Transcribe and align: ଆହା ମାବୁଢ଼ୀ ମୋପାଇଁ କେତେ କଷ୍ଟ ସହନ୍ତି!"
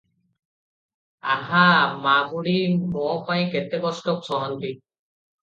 ଆହା 1.33 1.65
ମାବୁଢ଼ୀ 2.05 2.57
ମୋପାଇଁ 2.95 3.45
କେତେ 3.53 3.83
କଷ୍ଟ 3.87 4.19
ସହନ୍ତି!" 4.31 4.75